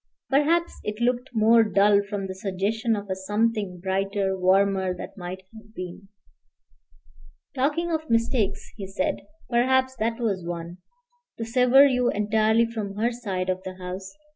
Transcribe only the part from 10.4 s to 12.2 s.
one: to sever you